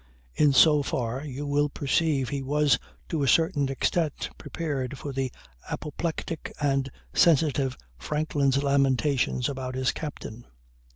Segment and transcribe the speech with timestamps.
[0.33, 5.31] In so far you will perceive he was to a certain extent prepared for the
[5.69, 10.45] apoplectic and sensitive Franklin's lamentations about his captain.